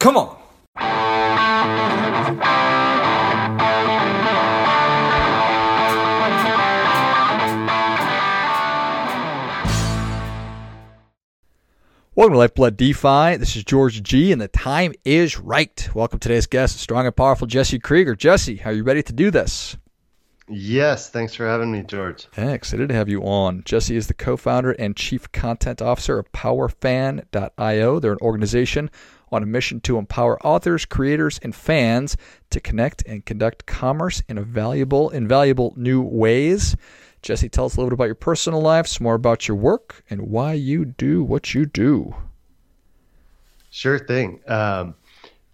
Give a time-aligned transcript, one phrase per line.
[0.00, 0.34] Come on.
[12.14, 13.36] Welcome to Lifeblood DeFi.
[13.36, 15.90] This is George G, and the time is right.
[15.94, 18.14] Welcome to today's guest, strong and powerful Jesse Krieger.
[18.14, 19.76] Jesse, are you ready to do this?
[20.48, 22.26] Yes, thanks for having me, George.
[22.36, 23.62] Yeah, excited to have you on.
[23.64, 28.00] Jesse is the co founder and chief content officer of PowerFan.io.
[28.00, 28.90] They're an organization
[29.32, 32.16] on a mission to empower authors, creators, and fans
[32.50, 36.76] to connect and conduct commerce in a valuable, invaluable new ways.
[37.22, 40.02] Jesse, tell us a little bit about your personal life, some more about your work,
[40.08, 42.14] and why you do what you do.
[43.70, 44.40] Sure thing.
[44.48, 44.94] Um,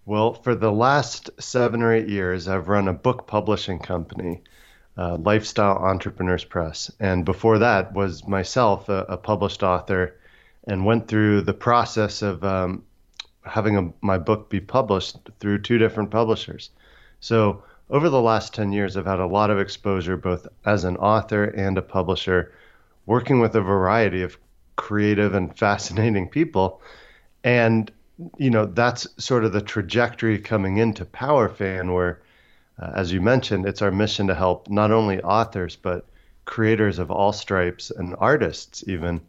[0.05, 4.41] well, for the last seven or eight years, I've run a book publishing company,
[4.97, 6.89] uh, Lifestyle Entrepreneurs Press.
[6.99, 10.15] And before that was myself, a, a published author,
[10.65, 12.83] and went through the process of um,
[13.47, 16.69] having a, my book be published through two different publishers.
[17.19, 20.97] So over the last 10 years, I've had a lot of exposure both as an
[20.97, 22.51] author and a publisher,
[23.05, 24.37] working with a variety of
[24.75, 26.81] creative and fascinating people.
[27.43, 27.91] And,
[28.37, 32.21] you know, that's sort of the trajectory coming into PowerFan, where,
[32.81, 36.05] uh, as you mentioned, it's our mission to help not only authors, but
[36.45, 39.21] creators of all stripes and artists even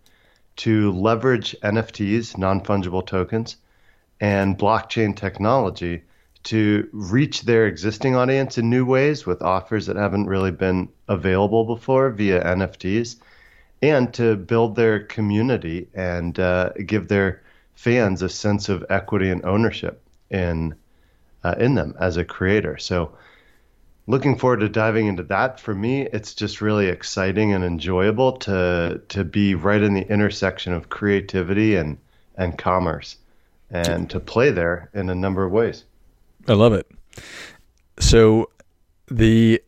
[0.57, 3.57] to leverage NFTs, non fungible tokens,
[4.21, 6.03] and blockchain technology
[6.45, 11.65] to reach their existing audience in new ways with offers that haven't really been available
[11.65, 13.17] before via NFTs,
[13.83, 17.43] and to build their community and uh, give their
[17.75, 20.75] fans a sense of equity and ownership in
[21.45, 22.77] uh, in them as a creator.
[22.79, 23.13] So,
[24.07, 25.61] looking forward to diving into that.
[25.61, 30.73] For me, it's just really exciting and enjoyable to to be right in the intersection
[30.73, 31.99] of creativity and
[32.37, 33.17] and commerce,
[33.71, 35.85] and to play there in a number of ways.
[36.47, 36.87] I love it.
[37.99, 38.51] So,
[39.09, 39.63] the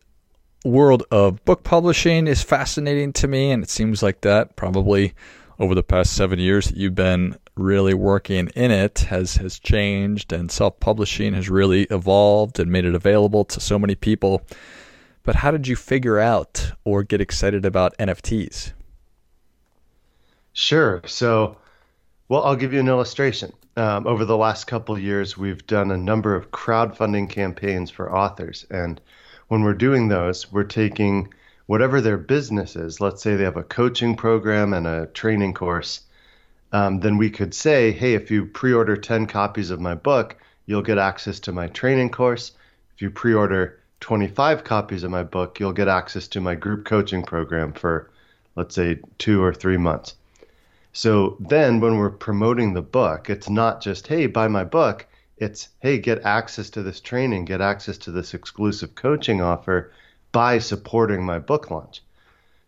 [0.63, 5.13] world of book publishing is fascinating to me, and it seems like that probably
[5.59, 10.33] over the past seven years that you've been really working in it has has changed,
[10.33, 14.41] and self publishing has really evolved and made it available to so many people.
[15.23, 18.71] But how did you figure out or get excited about NFTs?
[20.53, 21.01] Sure.
[21.05, 21.57] So,
[22.27, 25.97] well, I'll give you an illustration um, over the last couple years, we've done a
[25.97, 28.63] number of crowdfunding campaigns for authors.
[28.69, 29.01] And
[29.47, 31.33] when we're doing those, we're taking
[31.65, 33.01] whatever their business is.
[33.01, 36.01] Let's say they have a coaching program and a training course.
[36.71, 40.37] Um, then we could say, hey, if you pre order 10 copies of my book,
[40.67, 42.51] you'll get access to my training course.
[42.93, 46.85] If you pre order 25 copies of my book, you'll get access to my group
[46.85, 48.11] coaching program for,
[48.55, 50.13] let's say, two or three months.
[50.93, 55.07] So then when we're promoting the book, it's not just, hey, buy my book.
[55.37, 59.91] It's, hey, get access to this training, get access to this exclusive coaching offer
[60.31, 62.03] by supporting my book launch.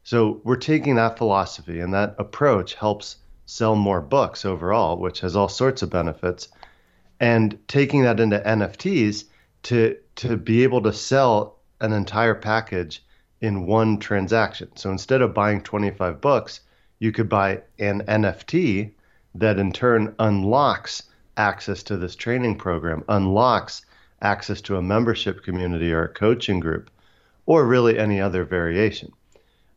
[0.03, 5.35] So we're taking that philosophy and that approach helps sell more books overall, which has
[5.35, 6.47] all sorts of benefits.
[7.19, 9.25] And taking that into NFTs
[9.63, 13.03] to to be able to sell an entire package
[13.41, 14.69] in one transaction.
[14.75, 16.61] So instead of buying 25 books,
[17.03, 18.91] you could buy an NFT
[19.35, 21.03] that in turn unlocks
[21.35, 23.85] access to this training program, unlocks
[24.21, 26.89] access to a membership community or a coaching group,
[27.45, 29.11] or really any other variation.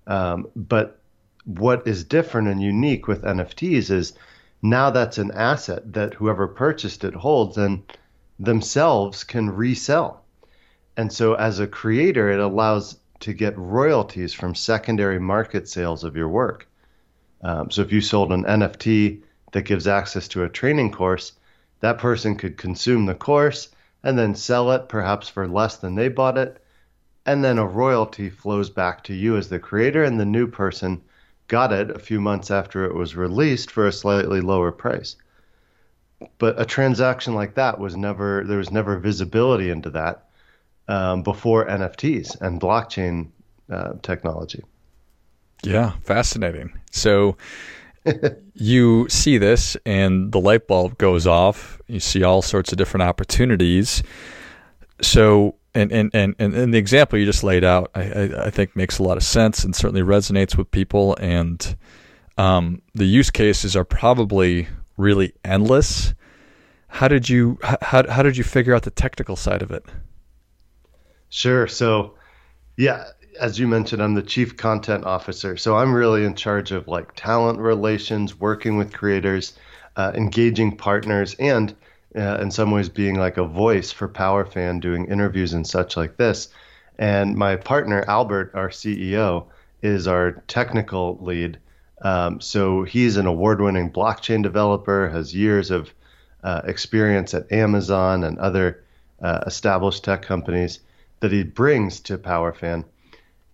[0.06, 1.00] Um, but
[1.46, 4.12] what is different and unique with NFTs is
[4.62, 7.82] now that's an asset that whoever purchased it holds and
[8.38, 10.22] themselves can resell.
[10.96, 16.14] And so as a creator, it allows to get royalties from secondary market sales of
[16.14, 16.68] your work.
[17.42, 19.20] Um, so if you sold an NFT
[19.52, 21.32] that gives access to a training course,
[21.80, 23.68] that person could consume the course
[24.02, 26.62] and then sell it perhaps for less than they bought it.
[27.24, 31.02] And then a royalty flows back to you as the creator, and the new person
[31.48, 35.16] got it a few months after it was released for a slightly lower price.
[36.38, 40.28] But a transaction like that was never, there was never visibility into that
[40.88, 43.28] um, before NFTs and blockchain
[43.70, 44.62] uh, technology.
[45.62, 46.78] Yeah, fascinating.
[46.90, 47.36] So
[48.54, 51.80] you see this and the light bulb goes off.
[51.86, 54.02] You see all sorts of different opportunities.
[55.02, 58.74] So and and, and, and the example you just laid out, I, I, I think
[58.74, 61.16] makes a lot of sense and certainly resonates with people.
[61.20, 61.76] And
[62.38, 66.14] um, the use cases are probably really endless.
[66.88, 69.84] How did you how, how did you figure out the technical side of it?
[71.28, 71.66] Sure.
[71.66, 72.14] So,
[72.76, 73.08] yeah,
[73.40, 75.56] as you mentioned, I'm the chief content officer.
[75.56, 79.54] So I'm really in charge of like talent relations, working with creators,
[79.96, 81.74] uh, engaging partners, and
[82.16, 86.16] uh, in some ways being like a voice for PowerFan, doing interviews and such like
[86.16, 86.48] this.
[86.98, 89.46] And my partner Albert, our CEO,
[89.82, 91.58] is our technical lead.
[92.02, 95.92] Um, so he's an award-winning blockchain developer, has years of
[96.42, 98.84] uh, experience at Amazon and other
[99.20, 100.80] uh, established tech companies
[101.20, 102.84] that he brings to PowerFan.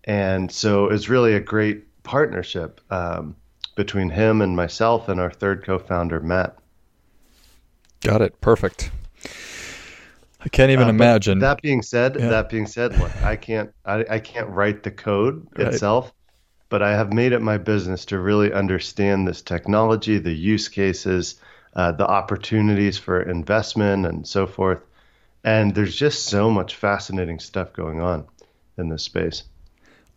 [0.04, 3.36] And so it's really a great partnership um,
[3.76, 6.56] between him and myself and our third co-founder Matt.
[8.00, 8.40] Got it.
[8.40, 8.90] Perfect.
[10.44, 11.38] I can't even uh, imagine.
[11.38, 12.28] That being said, yeah.
[12.28, 15.68] that being said, look, I can't, I, I can't write the code right.
[15.68, 16.12] itself,
[16.68, 21.36] but I have made it my business to really understand this technology, the use cases,
[21.74, 24.80] uh, the opportunities for investment, and so forth.
[25.44, 28.26] And there's just so much fascinating stuff going on
[28.78, 29.44] in this space.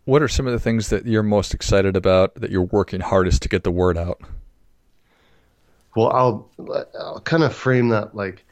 [0.06, 3.42] What are some of the things that you're most excited about that you're working hardest
[3.42, 4.20] to get the word out?
[5.94, 6.50] Well, I'll,
[6.98, 8.44] I'll kind of frame that like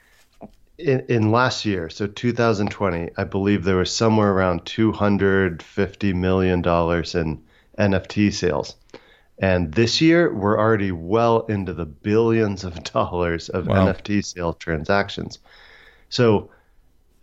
[0.79, 7.15] in, in last year, so 2020, I believe there was somewhere around 250 million dollars
[7.15, 7.43] in
[7.79, 8.77] NFT sales.
[9.39, 13.87] And this year, we're already well into the billions of dollars of wow.
[13.87, 15.39] NFT sale transactions.
[16.09, 16.51] So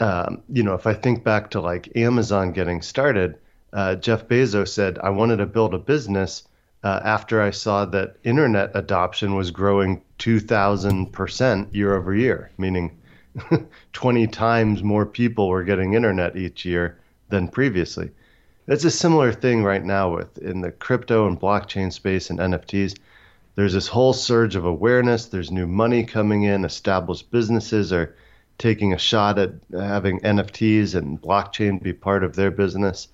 [0.02, 3.38] um, you know, if I think back to like Amazon getting started,
[3.74, 6.44] uh, Jeff Bezos said, I wanted to build a business
[6.84, 12.98] uh, after I saw that internet adoption was growing 2,000% year over year, meaning
[13.94, 16.98] 20 times more people were getting internet each year
[17.30, 18.12] than previously.
[18.68, 22.98] It's a similar thing right now with in the crypto and blockchain space and NFTs.
[23.56, 25.26] There's this whole surge of awareness.
[25.26, 26.64] There's new money coming in.
[26.64, 28.16] Established businesses are
[28.58, 33.08] taking a shot at having NFTs and blockchain be part of their business.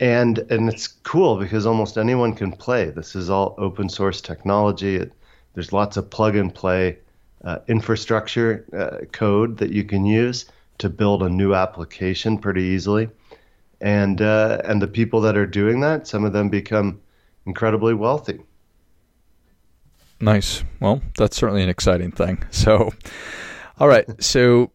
[0.00, 2.90] And and it's cool because almost anyone can play.
[2.90, 4.96] This is all open source technology.
[4.96, 5.12] It,
[5.54, 6.98] there's lots of plug and play
[7.44, 10.46] uh, infrastructure uh, code that you can use
[10.78, 13.08] to build a new application pretty easily.
[13.80, 17.00] And uh, and the people that are doing that, some of them become
[17.46, 18.40] incredibly wealthy.
[20.20, 20.64] Nice.
[20.80, 22.44] Well, that's certainly an exciting thing.
[22.50, 22.92] So,
[23.78, 24.06] all right.
[24.22, 24.70] So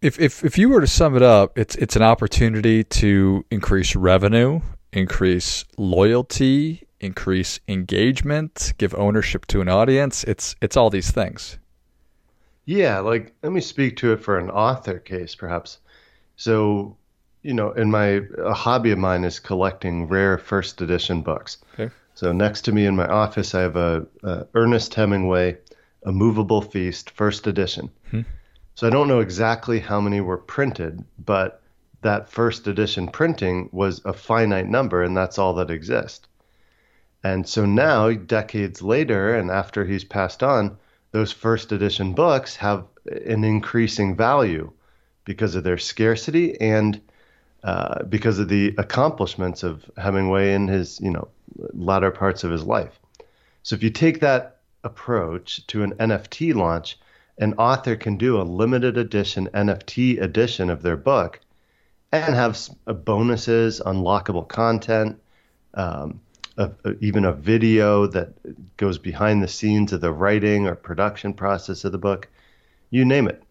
[0.00, 3.96] if, if if you were to sum it up, it's it's an opportunity to increase
[3.96, 4.60] revenue,
[4.92, 10.24] increase loyalty, increase engagement, give ownership to an audience.
[10.24, 11.58] It's it's all these things.
[12.64, 15.78] Yeah, like let me speak to it for an author case perhaps.
[16.36, 16.96] So,
[17.42, 21.58] you know, in my a hobby of mine is collecting rare first edition books.
[21.74, 21.92] Okay.
[22.14, 25.58] So next to me in my office I have a, a Ernest Hemingway
[26.04, 27.90] a Moveable Feast, first edition.
[28.10, 28.22] Hmm.
[28.78, 31.62] So I don't know exactly how many were printed, but
[32.02, 36.28] that first edition printing was a finite number, and that's all that exists.
[37.24, 40.78] And so now, decades later, and after he's passed on,
[41.10, 42.84] those first edition books have
[43.26, 44.70] an increasing value
[45.24, 47.00] because of their scarcity and
[47.64, 51.26] uh, because of the accomplishments of Hemingway in his, you know,
[51.72, 53.00] latter parts of his life.
[53.64, 56.96] So if you take that approach to an NFT launch,
[57.38, 61.40] an author can do a limited edition NFT edition of their book
[62.10, 62.58] and have
[63.04, 65.20] bonuses, unlockable content,
[65.74, 66.20] um,
[66.56, 68.30] a, a, even a video that
[68.76, 72.28] goes behind the scenes of the writing or production process of the book,
[72.90, 73.42] you name it.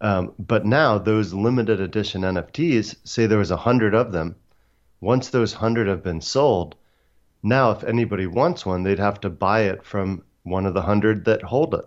[0.00, 4.36] Um, but now those limited edition NFTs, say there was a hundred of them.
[5.00, 6.74] Once those hundred have been sold,
[7.42, 11.24] now if anybody wants one, they'd have to buy it from one of the hundred
[11.26, 11.84] that hold it.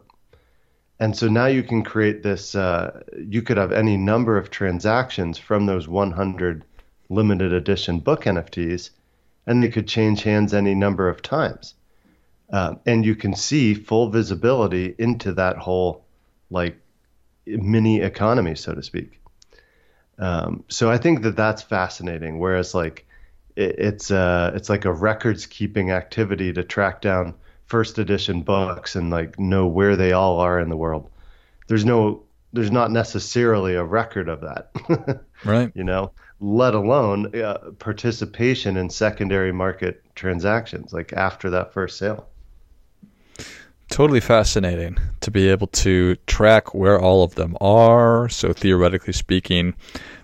[1.02, 5.40] And so now you can create this, uh, you could have any number of transactions
[5.40, 6.64] from those 100
[7.10, 8.92] limited edition book NFTs,
[9.48, 11.74] and they could change hands any number of times.
[12.54, 16.06] Uh, and you can see full visibility into that whole,
[16.52, 16.78] like,
[17.48, 19.20] mini economy, so to speak.
[20.20, 22.38] Um, so I think that that's fascinating.
[22.38, 23.08] Whereas, like,
[23.56, 27.34] it, it's uh, it's like a records keeping activity to track down
[27.72, 31.10] first edition books and like know where they all are in the world.
[31.68, 35.24] There's no there's not necessarily a record of that.
[35.46, 35.72] right.
[35.74, 36.12] You know,
[36.42, 42.28] let alone uh, participation in secondary market transactions like after that first sale.
[43.88, 48.28] Totally fascinating to be able to track where all of them are.
[48.28, 49.76] So theoretically speaking,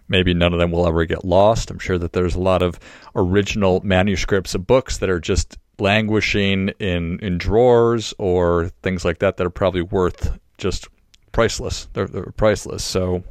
[0.10, 1.72] maybe none of them will ever get lost.
[1.72, 2.78] I'm sure that there's a lot of
[3.16, 9.38] original manuscripts of books that are just languishing in in drawers or things like that
[9.38, 10.88] that are probably worth just
[11.32, 11.88] priceless.
[11.94, 12.84] They're, they're priceless.
[12.84, 13.24] So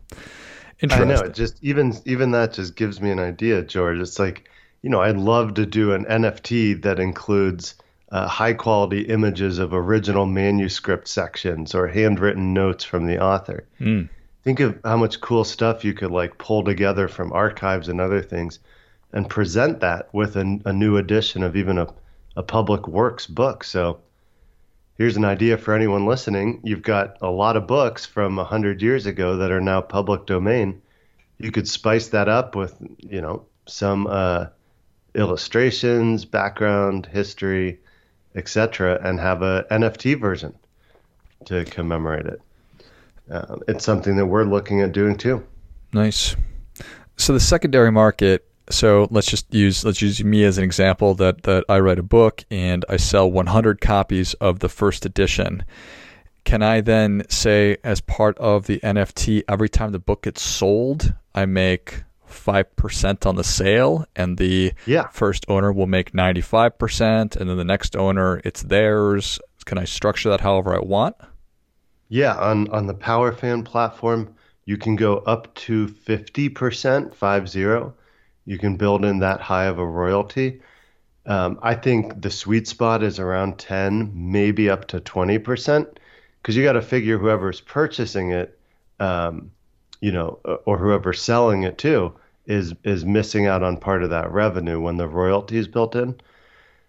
[0.80, 1.10] interesting.
[1.10, 1.28] I know.
[1.28, 3.98] Just even even that just gives me an idea, George.
[3.98, 4.48] It's like
[4.82, 7.74] you know, I'd love to do an NFT that includes
[8.12, 13.66] uh, high quality images of original manuscript sections or handwritten notes from the author.
[13.80, 14.08] Mm.
[14.44, 18.22] Think of how much cool stuff you could like pull together from archives and other
[18.22, 18.60] things
[19.12, 21.88] and present that with a, a new edition of even a,
[22.36, 23.64] a public works book.
[23.64, 23.98] So
[24.98, 26.60] here's an idea for anyone listening.
[26.62, 30.82] You've got a lot of books from 100 years ago that are now public domain.
[31.38, 34.46] You could spice that up with, you know, some uh,
[35.14, 37.80] illustrations, background, history,
[38.34, 40.54] etc., and have a NFT version
[41.46, 42.40] to commemorate it.
[43.30, 45.44] Uh, it's something that we're looking at doing too.
[45.92, 46.36] Nice.
[47.16, 48.46] So the secondary market.
[48.70, 52.02] So let's just use let's use me as an example that that I write a
[52.02, 55.64] book and I sell 100 copies of the first edition.
[56.44, 61.14] Can I then say as part of the NFT every time the book gets sold,
[61.34, 65.08] I make 5% on the sale and the yeah.
[65.08, 70.28] first owner will make 95% and then the next owner it's theirs can i structure
[70.28, 71.16] that however i want
[72.08, 74.32] yeah on on the powerfan platform
[74.64, 77.92] you can go up to 50% 50
[78.46, 80.60] you can build in that high of a royalty
[81.26, 85.86] um, i think the sweet spot is around 10 maybe up to 20%
[86.40, 88.58] because you got to figure whoever's purchasing it
[89.00, 89.50] um,
[90.00, 92.14] you know, or whoever's selling it too,
[92.46, 96.14] is is missing out on part of that revenue when the royalty is built in.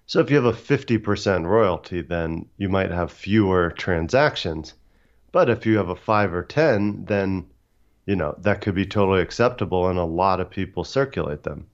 [0.06, 4.74] So if you have a 50% royalty, then you might have fewer transactions.
[5.34, 7.46] But if you have a 5 or 10, then
[8.08, 11.68] you know, that could be totally acceptable and a lot of people circulate them.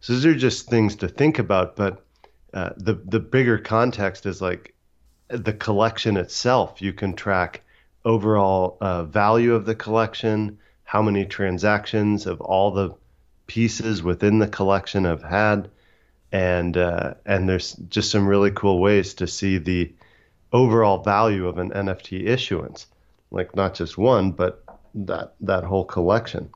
[0.00, 2.04] So these are just things to think about, but
[2.52, 4.74] uh, the the bigger context is like
[5.28, 6.82] the collection itself.
[6.82, 7.62] You can track
[8.04, 12.94] overall uh, value of the collection, how many transactions of all the
[13.46, 15.70] pieces within the collection have had,
[16.32, 19.92] and uh, and there's just some really cool ways to see the
[20.52, 22.86] overall value of an NFT issuance,
[23.30, 24.64] like not just one, but
[24.94, 26.50] that that whole collection.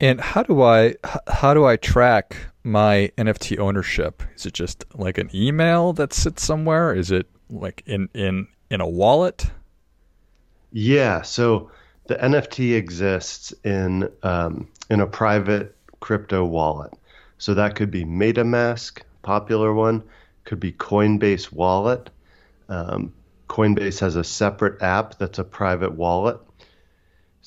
[0.00, 0.96] And how do I
[1.28, 4.22] how do I track my NFT ownership?
[4.34, 6.94] Is it just like an email that sits somewhere?
[6.94, 9.50] Is it like in in in a wallet?
[10.72, 11.70] Yeah, so
[12.06, 16.92] the NFT exists in um, in a private crypto wallet.
[17.38, 20.02] So that could be MetaMask, popular one,
[20.44, 22.10] could be Coinbase Wallet.
[22.68, 23.12] Um,
[23.52, 26.38] Coinbase has a separate app that's a private wallet.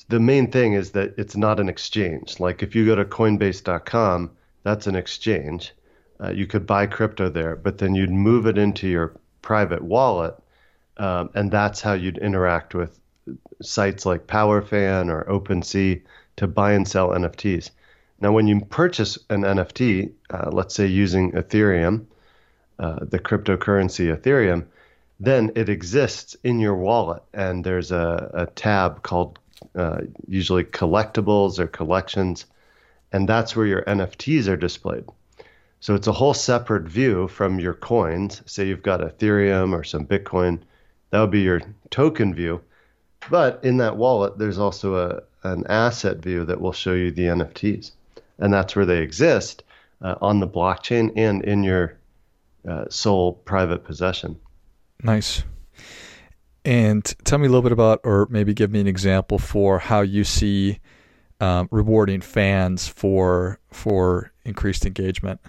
[0.08, 2.38] The main thing is that it's not an exchange.
[2.38, 4.30] Like if you go to Coinbase.com,
[4.62, 5.74] that's an exchange.
[6.22, 10.36] Uh, you could buy crypto there, but then you'd move it into your private wallet,
[10.96, 13.00] um, and that's how you'd interact with
[13.60, 16.02] sites like PowerFan or OpenSea
[16.36, 17.70] to buy and sell NFTs.
[18.20, 22.06] Now, when you purchase an NFT, uh, let's say using Ethereum,
[22.78, 24.66] uh, the cryptocurrency Ethereum,
[25.18, 29.38] then it exists in your wallet, and there's a, a tab called
[29.74, 32.44] uh, usually collectibles or collections,
[33.12, 35.04] and that's where your NFTs are displayed.
[35.80, 38.42] So it's a whole separate view from your coins.
[38.46, 40.60] Say you've got Ethereum or some Bitcoin,
[41.10, 42.60] that would be your token view.
[43.30, 47.26] But in that wallet, there's also a, an asset view that will show you the
[47.26, 47.92] NFTs.
[48.38, 49.62] And that's where they exist
[50.02, 51.96] uh, on the blockchain and in your
[52.68, 54.38] uh, sole private possession.
[55.02, 55.44] Nice.
[56.64, 60.00] And tell me a little bit about, or maybe give me an example for how
[60.00, 60.80] you see
[61.40, 65.40] um, rewarding fans for for increased engagement.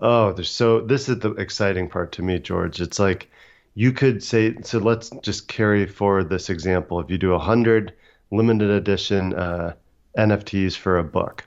[0.00, 2.80] Oh, there's so this is the exciting part to me, George.
[2.80, 3.28] It's like
[3.74, 7.94] you could say so let's just carry forward this example if you do a 100
[8.30, 9.72] limited edition uh,
[10.16, 11.44] nfts for a book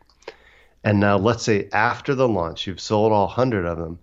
[0.84, 4.00] and now let's say after the launch you've sold all 100 of them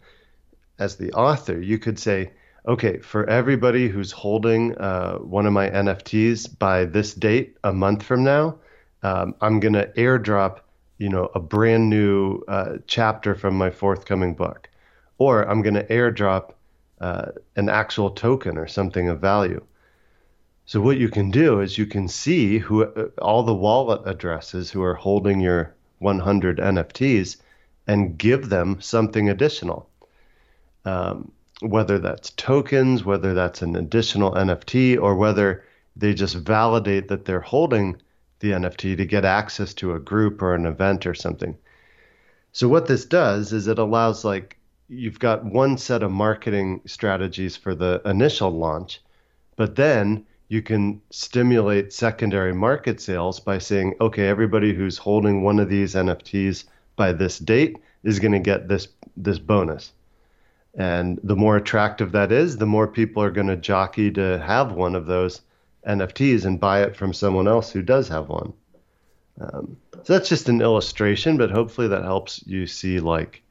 [0.78, 2.31] as the author you could say
[2.66, 8.02] okay for everybody who's holding uh, one of my nfts by this date a month
[8.02, 8.59] from now
[9.02, 10.61] um, i'm going to airdrop
[10.99, 14.69] you know a brand new uh, chapter from my forthcoming book
[15.19, 16.52] or i'm going to airdrop
[17.02, 19.62] uh, an actual token or something of value.
[20.66, 24.71] So what you can do is you can see who uh, all the wallet addresses
[24.71, 27.38] who are holding your 100 NFTs
[27.88, 29.90] and give them something additional.
[30.85, 35.64] Um, whether that's tokens, whether that's an additional NFT, or whether
[35.97, 38.00] they just validate that they're holding
[38.40, 41.57] the NFT to get access to a group or an event or something.
[42.52, 47.57] So what this does is it allows like you've got one set of marketing strategies
[47.57, 49.00] for the initial launch,
[49.57, 55.59] but then you can stimulate secondary market sales by saying, okay, everybody who's holding one
[55.59, 56.64] of these NFTs
[56.95, 59.92] by this date is going to get this this bonus.
[60.75, 64.73] And the more attractive that is, the more people are going to jockey to have
[64.73, 65.43] one of those
[65.87, 68.52] NFTs and buy it from someone else who does have one.
[69.41, 73.43] Um, so that's just an illustration, but hopefully that helps you see like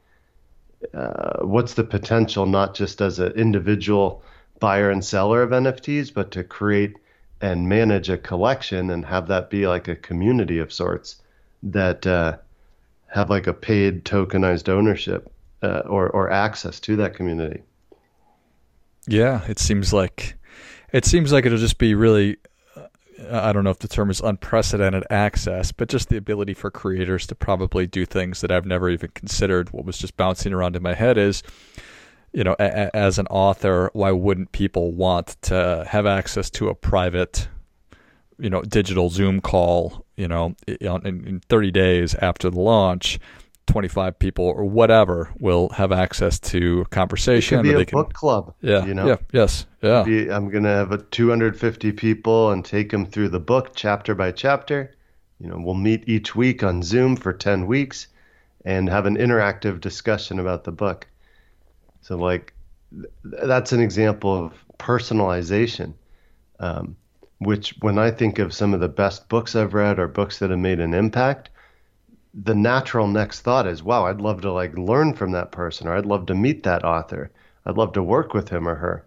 [0.94, 4.24] uh, what's the potential, not just as an individual
[4.60, 6.96] buyer and seller of NFTs, but to create
[7.40, 11.22] and manage a collection and have that be like a community of sorts
[11.64, 12.38] that uh,
[13.08, 17.64] have like a paid tokenized ownership uh, or or access to that community.
[19.08, 20.36] Yeah, it seems like
[20.92, 22.38] it seems like it'll just be really
[22.78, 22.88] uh,
[23.30, 27.28] I don't know if the term is unprecedented access, but just the ability for creators
[27.28, 29.72] to probably do things that I've never even considered.
[29.72, 31.44] What was just bouncing around in my head is,
[32.34, 36.76] you know, a- as an author, why wouldn't people want to have access to a
[36.76, 37.48] private,
[38.40, 43.20] you know, digital Zoom call, you know, in, in 30 days after the launch?
[43.68, 47.60] 25 people or whatever will have access to conversation.
[47.60, 48.54] It could be a can, book club.
[48.62, 48.86] Yeah.
[48.86, 49.08] You know?
[49.08, 49.18] Yeah.
[49.32, 49.66] Yes.
[49.82, 50.04] Yeah.
[50.04, 54.14] Be, I'm going to have a 250 people and take them through the book chapter
[54.16, 54.96] by chapter.
[55.40, 58.08] You know, we'll meet each week on Zoom for 10 weeks
[58.66, 61.08] and have an interactive discussion about the book.
[62.02, 62.54] So, like,
[63.24, 65.94] that's an example of personalization,
[66.60, 66.96] um,
[67.40, 70.50] which, when I think of some of the best books I've read or books that
[70.50, 71.51] have made an impact,
[72.34, 75.96] the natural next thought is, wow, I'd love to like learn from that person or
[75.96, 77.32] I'd love to meet that author.
[77.66, 79.06] I'd love to work with him or her.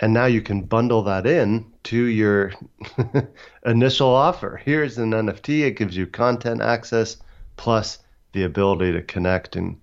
[0.00, 2.52] And now you can bundle that in to your
[3.66, 4.60] initial offer.
[4.64, 7.18] Here's an NFT, it gives you content access
[7.56, 7.98] plus
[8.32, 9.76] the ability to connect and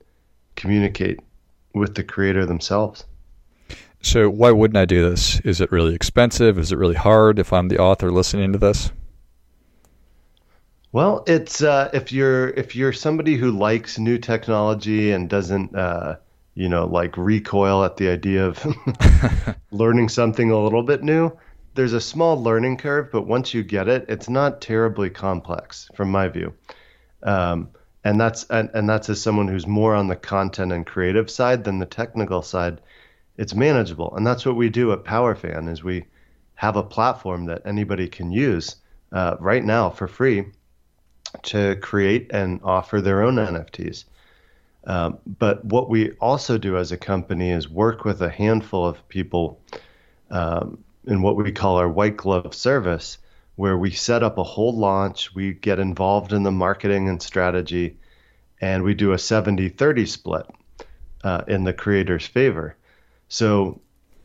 [0.55, 1.19] communicate
[1.73, 3.05] with the creator themselves.
[4.01, 5.39] So, why wouldn't I do this?
[5.41, 6.57] Is it really expensive?
[6.57, 8.91] Is it really hard if I'm the author listening to this?
[10.93, 16.17] Well, it's uh, if you're if you're somebody who likes new technology and doesn't uh,
[16.53, 18.65] you know like recoil at the idea of
[19.71, 21.31] learning something a little bit new,
[21.75, 26.11] there's a small learning curve, but once you get it, it's not terribly complex from
[26.11, 26.53] my view.
[27.23, 27.69] Um,
[28.03, 31.63] and that's and, and that's as someone who's more on the content and creative side
[31.63, 32.81] than the technical side.
[33.37, 35.71] It's manageable, and that's what we do at PowerFan.
[35.71, 36.07] Is we
[36.55, 38.75] have a platform that anybody can use
[39.13, 40.47] uh, right now for free
[41.43, 44.05] to create and offer their own NFTs.
[44.85, 49.07] Um, but what we also do as a company is work with a handful of
[49.09, 49.61] people
[50.31, 53.17] um, in what we call our white glove service,
[53.55, 57.97] where we set up a whole launch, we get involved in the marketing and strategy,
[58.59, 60.45] and we do a 70 30 split
[61.23, 62.75] uh, in the creator's favor.
[63.27, 63.81] So,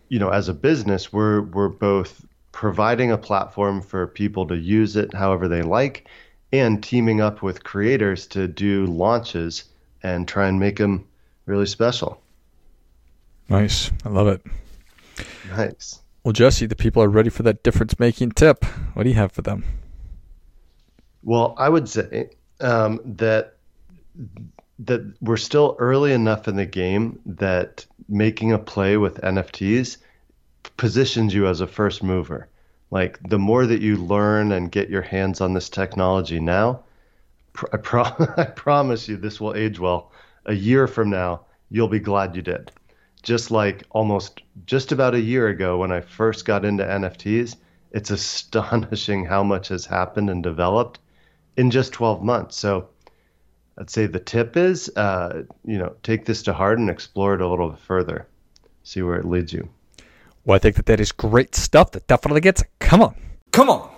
[0.09, 4.97] you know, as a business, we're, we're both providing a platform for people to use
[4.97, 6.09] it however they like
[6.53, 9.65] and teaming up with creators to do launches
[10.03, 11.07] and try and make them
[11.47, 12.21] really special.
[13.49, 13.91] Nice.
[14.05, 14.43] I love it.
[15.51, 16.01] Nice.
[16.25, 18.65] Well, Jesse, the people are ready for that difference making tip.
[18.95, 19.65] What do you have for them?
[21.23, 22.31] Well, I would say
[22.61, 23.57] um, that
[24.79, 29.97] that we're still early enough in the game that making a play with NFTs
[30.77, 32.49] positions you as a first mover.
[32.91, 36.85] Like the more that you learn and get your hands on this technology now,
[37.73, 38.05] I, pro-
[38.37, 40.13] I promise you this will age well.
[40.47, 42.71] A year from now, you'll be glad you did.
[43.23, 47.57] Just like almost just about a year ago when I first got into NFTs,
[47.91, 51.01] it's astonishing how much has happened and developed
[51.57, 52.57] in just 12 months.
[52.57, 52.89] So
[53.79, 57.41] I'd say the tip is, uh, you know, take this to heart and explore it
[57.41, 58.29] a little further,
[58.85, 59.69] see where it leads you.
[60.47, 61.91] Well, I think that that is great stuff.
[61.91, 62.69] That definitely gets it.
[62.79, 63.17] Come on.
[63.51, 63.91] Come on.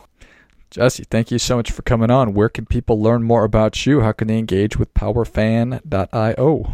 [0.70, 2.32] Jesse, thank you so much for coming on.
[2.32, 4.00] Where can people learn more about you?
[4.00, 6.72] How can they engage with powerfan.io?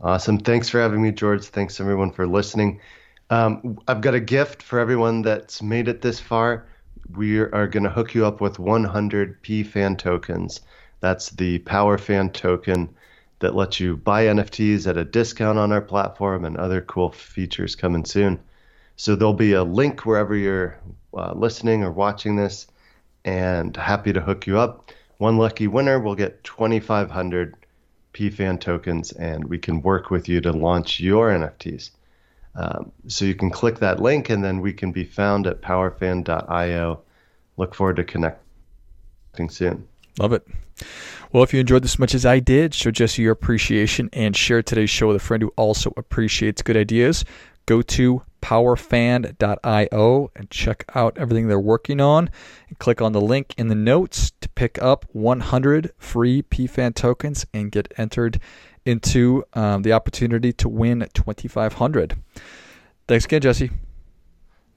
[0.00, 0.38] Awesome.
[0.38, 1.46] Thanks for having me, George.
[1.46, 2.80] Thanks, everyone, for listening.
[3.28, 6.68] Um, I've got a gift for everyone that's made it this far.
[7.16, 10.60] We are going to hook you up with 100 PFan tokens.
[11.00, 12.94] That's the PowerFan token
[13.40, 17.74] that lets you buy NFTs at a discount on our platform and other cool features
[17.74, 18.38] coming soon.
[19.00, 20.78] So there'll be a link wherever you're
[21.14, 22.66] uh, listening or watching this,
[23.24, 24.90] and happy to hook you up.
[25.16, 27.56] One lucky winner will get 2,500
[28.12, 31.92] PFAN tokens, and we can work with you to launch your NFTs.
[32.54, 37.00] Um, so you can click that link, and then we can be found at powerfan.io.
[37.56, 39.88] Look forward to connecting soon.
[40.18, 40.46] Love it.
[41.32, 44.36] Well, if you enjoyed this as much as I did, show Jesse your appreciation and
[44.36, 47.24] share today's show with a friend who also appreciates good ideas
[47.70, 52.28] go to powerfan.io and check out everything they're working on.
[52.68, 57.46] And click on the link in the notes to pick up 100 free pfan tokens
[57.54, 58.40] and get entered
[58.84, 62.16] into um, the opportunity to win 2500
[63.06, 63.70] thanks again jesse.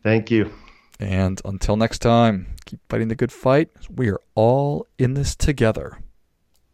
[0.04, 0.52] Thank you.
[1.00, 3.70] And until next time keep fighting the good fight.
[3.90, 6.03] We are all in this together.